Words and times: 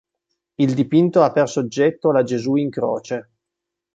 Il 0.57 0.73
dipinto 0.73 1.21
ha 1.21 1.31
per 1.31 1.47
soggetto 1.47 2.11
la 2.11 2.23
Gesù 2.23 2.55
in 2.55 2.71
croce. 2.71 3.29